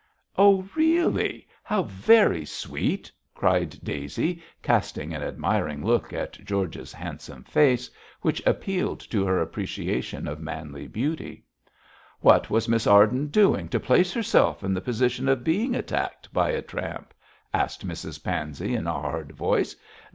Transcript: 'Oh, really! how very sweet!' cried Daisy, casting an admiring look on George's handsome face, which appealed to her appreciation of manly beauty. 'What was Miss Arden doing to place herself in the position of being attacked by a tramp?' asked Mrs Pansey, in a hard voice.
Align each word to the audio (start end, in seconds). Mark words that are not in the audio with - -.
'Oh, 0.35 0.67
really! 0.75 1.47
how 1.61 1.83
very 1.83 2.43
sweet!' 2.43 3.11
cried 3.35 3.77
Daisy, 3.83 4.41
casting 4.63 5.13
an 5.13 5.21
admiring 5.21 5.85
look 5.85 6.11
on 6.11 6.27
George's 6.43 6.91
handsome 6.91 7.43
face, 7.43 7.87
which 8.21 8.41
appealed 8.43 8.99
to 9.01 9.23
her 9.27 9.39
appreciation 9.39 10.27
of 10.27 10.41
manly 10.41 10.87
beauty. 10.87 11.45
'What 12.19 12.49
was 12.49 12.67
Miss 12.67 12.87
Arden 12.87 13.27
doing 13.27 13.69
to 13.69 13.79
place 13.79 14.11
herself 14.11 14.63
in 14.63 14.73
the 14.73 14.81
position 14.81 15.29
of 15.29 15.43
being 15.43 15.75
attacked 15.75 16.33
by 16.33 16.49
a 16.49 16.63
tramp?' 16.63 17.13
asked 17.53 17.87
Mrs 17.87 18.23
Pansey, 18.23 18.73
in 18.73 18.87
a 18.87 18.93
hard 18.93 19.33
voice. 19.33 19.75